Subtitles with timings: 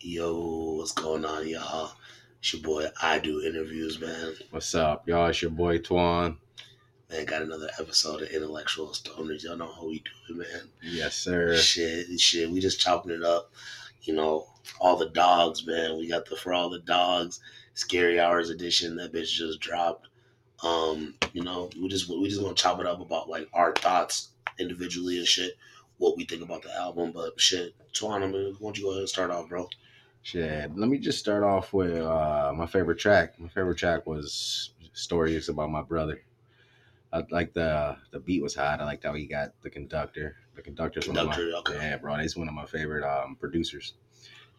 [0.00, 1.90] Yo, what's going on, y'all?
[2.38, 2.86] It's your boy.
[3.00, 4.34] I do interviews, man.
[4.50, 5.28] What's up, y'all?
[5.28, 6.36] It's your boy Twan.
[7.10, 9.42] Man, got another episode of Intellectual Stoners.
[9.42, 10.68] Y'all know how we do it, man.
[10.82, 11.56] Yes, sir.
[11.56, 12.50] Shit, shit.
[12.50, 13.50] We just chopping it up.
[14.02, 14.46] You know,
[14.80, 15.96] all the dogs, man.
[15.96, 17.40] We got the for all the dogs,
[17.72, 18.96] Scary Hours edition.
[18.96, 20.08] That bitch just dropped.
[20.62, 24.28] Um, you know, we just we just gonna chop it up about like our thoughts
[24.58, 25.54] individually and shit,
[25.98, 27.12] what we think about the album.
[27.12, 29.68] But shit, mean, why don't you go ahead and start off, bro?
[30.22, 30.76] Shit.
[30.76, 33.38] Let me just start off with uh, my favorite track.
[33.38, 36.22] My favorite track was "Stories About My Brother."
[37.12, 38.80] I like the the beat was hot.
[38.80, 40.36] I liked how he got the conductor.
[40.54, 41.88] The conductor's one of Conductor, my okay.
[41.90, 42.16] yeah, bro.
[42.16, 43.94] He's one of my favorite um, producers.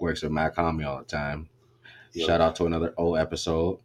[0.00, 1.48] Works with Mach-Hommy all the time.
[2.12, 2.26] Yeah.
[2.26, 3.78] Shout out to another old episode.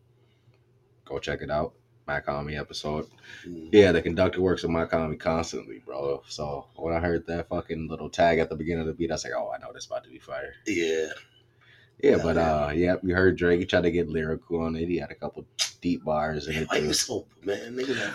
[1.05, 1.73] Go check it out.
[2.07, 3.07] Mach-Hommy episode.
[3.45, 3.69] Mm.
[3.71, 6.23] Yeah, the conductor works with Mach-Hommy constantly, bro.
[6.27, 9.15] So when I heard that fucking little tag at the beginning of the beat, I
[9.15, 10.53] was like, oh, I know this about to be fire.
[10.65, 11.07] Yeah.
[12.01, 12.55] Yeah, but yeah.
[12.55, 13.59] uh, yeah, you heard Drake.
[13.59, 14.87] He tried to get lyrical on it.
[14.87, 15.45] He had a couple
[15.81, 16.69] deep bars in Man, it.
[16.69, 18.13] why you so man, nigga?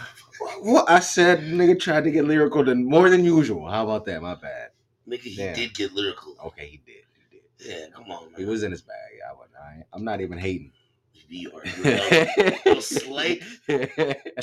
[0.63, 3.69] Well, I said nigga tried to get lyrical than more than usual.
[3.69, 4.23] How about that?
[4.23, 4.71] My bad.
[5.09, 5.55] nigga, he Damn.
[5.57, 6.37] did get lyrical.
[6.47, 7.03] Okay, he did.
[7.29, 7.37] He
[7.69, 7.81] did.
[7.81, 8.41] Yeah, come on, man.
[8.41, 8.97] He was in his bag.
[9.29, 9.57] I wasn't.
[9.61, 10.71] I, I'm not even hating.
[11.29, 11.65] You are
[12.81, 13.43] slight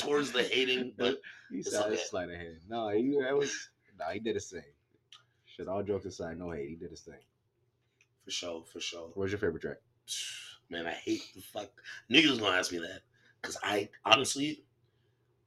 [0.00, 1.96] towards the hating, but he said okay.
[1.96, 2.58] slight of hate.
[2.68, 3.70] No, he that was.
[3.98, 4.62] No, he did his thing.
[5.44, 6.68] Shit, all jokes aside, no hate.
[6.68, 7.20] He did his thing.
[8.24, 9.10] for sure, for sure.
[9.14, 9.76] What's your favorite track?
[10.70, 11.70] Man, I hate the fuck.
[12.10, 13.02] Niggas gonna ask me that
[13.40, 14.64] because I honestly,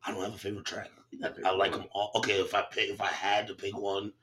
[0.05, 0.91] I don't have a favorite track.
[1.23, 2.11] I, I like them all.
[2.15, 4.13] Okay, if I pick, if I had to pick one,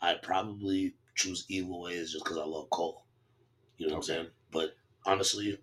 [0.00, 3.04] I'd probably choose Evil Ways just because I love Cole.
[3.76, 4.26] You know what I'm saying?
[4.50, 5.58] But honestly,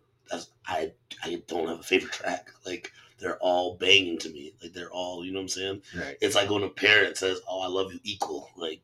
[0.67, 0.91] I
[1.23, 2.51] I don't have a favorite track.
[2.65, 4.53] Like they're all banging to me.
[4.61, 5.81] Like they're all, you know what I'm saying?
[5.97, 6.17] Right.
[6.21, 8.81] It's like when a parent says, "Oh, I love you equal." Like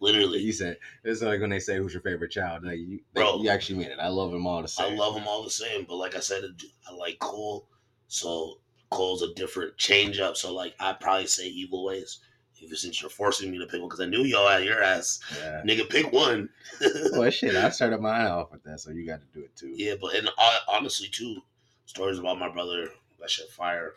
[0.00, 2.64] literally, You said it's like when they say who's your favorite child.
[2.64, 3.42] Like you, Bro.
[3.42, 3.98] you actually mean it.
[4.00, 4.92] I love them all the same.
[4.92, 5.84] I love them all the same.
[5.88, 6.44] But like I said,
[6.88, 7.66] I like Cole,
[8.08, 8.58] so
[8.90, 10.36] Cole's a different change up.
[10.36, 12.20] So like I probably say Evil Ways.
[12.62, 15.20] If since you're forcing me to pick one, because I knew y'all at your ass,
[15.38, 15.62] Yeah.
[15.66, 16.48] nigga, pick one.
[17.12, 19.72] Well, shit, I started mine off with that, so you got to do it too.
[19.74, 21.40] yeah, but and uh, honestly too,
[21.86, 22.88] stories about my brother
[23.20, 23.94] that shit fire.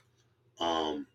[0.60, 1.08] Um,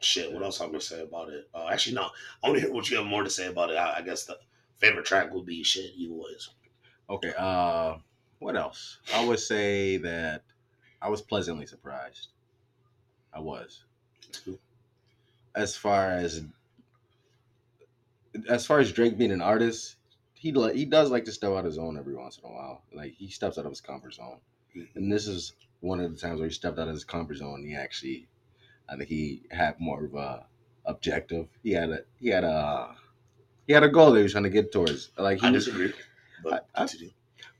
[0.00, 0.32] shit.
[0.32, 1.48] What else I'm gonna say about it?
[1.54, 2.08] Uh, actually, no.
[2.42, 3.76] I want to hear what you have more to say about it.
[3.76, 4.38] I, I guess the
[4.76, 5.94] favorite track would be shit.
[5.94, 6.48] You Ways.
[7.10, 7.32] Okay.
[7.38, 7.96] Uh,
[8.38, 8.98] what else?
[9.14, 10.42] I would say that
[11.02, 12.28] I was pleasantly surprised.
[13.32, 13.84] I was.
[14.32, 14.58] Too.
[15.54, 16.42] As far as
[18.48, 19.96] as far as Drake being an artist,
[20.34, 22.52] he li- he does like to step out of his zone every once in a
[22.52, 22.82] while.
[22.92, 24.38] Like he steps out of his comfort zone,
[24.76, 24.98] mm-hmm.
[24.98, 27.64] and this is one of the times where he stepped out of his comfort zone.
[27.66, 28.28] He actually,
[28.88, 30.46] I think he had more of a
[30.84, 31.48] objective.
[31.62, 32.94] He had a he had a
[33.66, 35.10] he had a goal that he was trying to get towards.
[35.18, 35.92] Like he I was, disagree.
[36.42, 36.88] But I- I-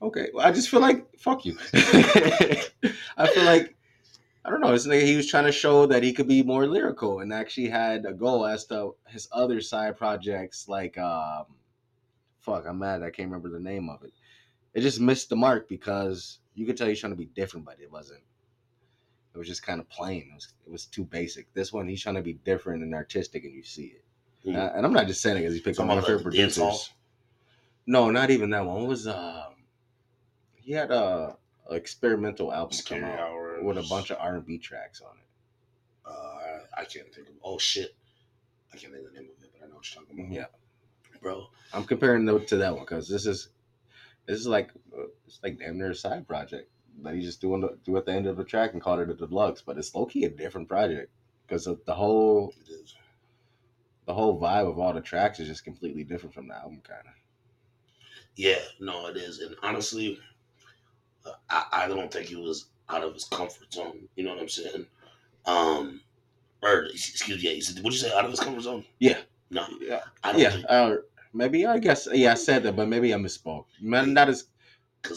[0.03, 1.57] Okay, well, I just feel like fuck you.
[1.73, 3.75] I feel like
[4.47, 4.73] I don't know.
[4.73, 7.69] It's like he was trying to show that he could be more lyrical, and actually
[7.69, 10.69] had a goal as to his other side projects.
[10.69, 11.47] Like, um,
[12.39, 13.03] fuck, I'm mad.
[13.03, 14.13] I can't remember the name of it.
[14.73, 17.81] It just missed the mark because you could tell he's trying to be different, but
[17.81, 18.21] it wasn't.
[19.35, 20.29] It was just kind of plain.
[20.31, 21.53] It was, it was too basic.
[21.53, 24.05] This one, he's trying to be different and artistic, and you see it.
[24.45, 24.55] Hmm.
[24.55, 26.39] Uh, and I'm not just saying it because he picked of my favorite like, the
[26.39, 26.69] dance hall?
[26.69, 26.93] producers.
[27.89, 28.77] No, not even that one.
[28.77, 29.55] What was um?
[30.55, 31.37] He had a,
[31.69, 33.46] a experimental album Scary come out Hours.
[33.67, 35.27] With a bunch of R and B tracks on it.
[36.07, 37.35] Uh, I can't think of.
[37.43, 37.95] Oh shit,
[38.73, 40.33] I can't think of the name of it, but I know what you're talking about.
[40.33, 41.49] Yeah, bro.
[41.73, 43.49] I'm comparing it to that one because this is
[44.27, 46.71] this is like uh, it's like damn near a side project
[47.03, 49.11] that he just doing the, do at the end of the track and called it
[49.11, 51.11] a deluxe, but it's low key a different project
[51.47, 52.93] because the whole It
[54.07, 57.01] the whole vibe of all the tracks is just completely different from the album, kind
[57.01, 57.13] of.
[58.37, 60.21] Yeah, no, it is, and honestly,
[61.25, 64.09] uh, I, I don't think he was out of his comfort zone.
[64.17, 64.87] You know what I'm saying?
[65.47, 66.01] Um,
[66.63, 68.17] or excuse me, yeah, said, what'd you say?
[68.17, 68.85] Out of his comfort zone?
[68.99, 69.19] Yeah.
[69.51, 70.51] No, Yeah, I yeah.
[70.51, 70.97] think Uh,
[71.33, 73.67] maybe I guess yeah, I said that, but maybe I misspoke.
[73.81, 74.47] Man, not as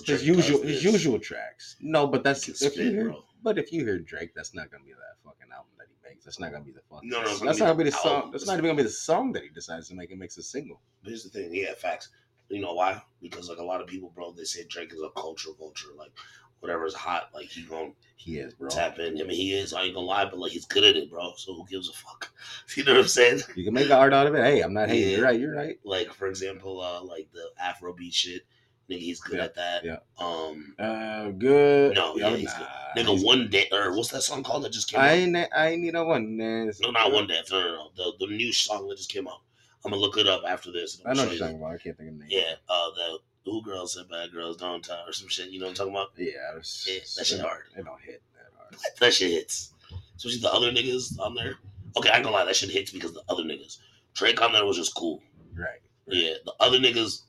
[0.06, 1.75] his usual his usual tracks.
[1.81, 3.24] No, but that's if you hear, bro.
[3.42, 6.25] but if you hear Drake, that's not gonna be that fucking album that he makes.
[6.25, 7.10] That's not gonna be the fucking.
[7.10, 8.16] No, no, it's that's not gonna be the the song.
[8.18, 8.31] album.
[8.31, 10.44] That's not even gonna be the song that he decides to make and makes a
[10.44, 10.80] single.
[11.01, 12.10] But here's the thing, yeah, facts.
[12.50, 13.01] You know why?
[13.21, 15.89] Because like a lot of people, bro, they say Drake is a culture vulture.
[15.98, 16.12] Like
[16.59, 18.69] whatever's hot, like he gonna He is, bro.
[18.69, 19.19] tap in.
[19.19, 19.73] I mean, he is.
[19.73, 21.33] I ain't gonna lie, but like he's good at it, bro.
[21.38, 22.31] So who gives a fuck?
[22.75, 23.41] You know what I'm saying?
[23.56, 24.44] You can make art out of it.
[24.44, 25.09] Hey, I'm not hating.
[25.09, 25.15] Yeah.
[25.17, 25.39] You're right.
[25.39, 25.79] You're right.
[25.83, 28.44] Like for example, uh, like the Afrobeat shit.
[28.89, 29.83] Nigga, he's good Yeah, at that.
[29.85, 29.97] yeah.
[30.17, 31.94] Um, Uh, good.
[31.95, 32.65] No, yeah, he's nah,
[32.97, 35.06] nigga, one day or what's that song called that just came out?
[35.06, 35.13] I out?
[35.13, 35.38] ain't.
[35.56, 36.79] I ain't need a one dance.
[36.81, 37.51] No, not one dance.
[37.51, 37.91] No, no, no.
[37.95, 39.41] The the new song that just came out.
[39.85, 41.01] I'm gonna look it up after this.
[41.06, 41.73] I know what you're talking about.
[41.73, 42.29] I can't think of the name.
[42.31, 45.50] Yeah, uh, the Who girls said bad girls don't tell or some shit.
[45.50, 46.09] You know what I'm talking about?
[46.18, 47.63] Yeah, it's, Yeah, that shit hard.
[47.77, 48.75] It don't hit that hard.
[49.00, 49.74] That shit hits.
[50.18, 51.56] Especially the other niggas on there.
[51.97, 53.77] Okay, I ain't gonna lie, that shit hits because the other niggas.
[54.13, 55.21] Drake on there was just cool.
[55.56, 55.80] Right.
[56.07, 57.21] Yeah, the other niggas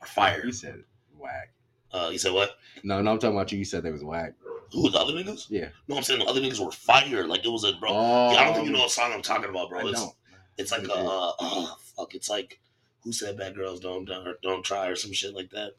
[0.00, 0.44] are fire.
[0.44, 0.82] You said
[1.18, 1.50] whack.
[1.92, 2.56] Uh, you said what?
[2.84, 3.58] No, no, I'm talking about you.
[3.58, 4.34] You said they was whack.
[4.72, 5.46] Who the other niggas?
[5.48, 5.68] Yeah.
[5.88, 7.26] No, I'm saying the other niggas were fire.
[7.26, 7.90] Like it was a bro.
[7.92, 9.80] Oh, Yeah, I don't think you know what song I'm talking about, bro.
[9.80, 10.14] I It's, don't.
[10.58, 12.14] it's like a uh, oh, fuck.
[12.14, 12.60] It's like
[13.06, 15.72] who said bad girls don't don't, don't try or some shit like that.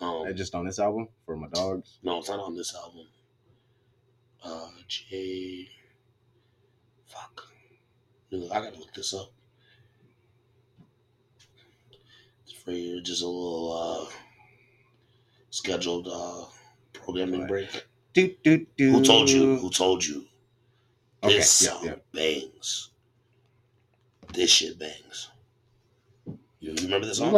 [0.00, 1.98] Um, That just on this album for my dogs.
[2.04, 3.06] no, it's not on this album.
[4.44, 5.68] Uh, J.
[7.06, 7.48] Fuck.
[8.30, 9.32] Dude, I gotta look this up.
[12.44, 13.72] It's for you, just a little
[14.06, 14.12] uh,
[15.50, 16.44] scheduled uh,
[16.92, 17.48] programming Right.
[17.48, 17.86] break.
[18.12, 18.92] Do, do, do.
[18.92, 19.56] Who told you?
[19.56, 20.26] Who told you?
[21.24, 21.94] Okay, This yeah, song yeah.
[22.12, 22.90] bangs.
[24.32, 25.30] This shit bangs.
[26.60, 27.26] You, remember this You song?
[27.26, 27.34] like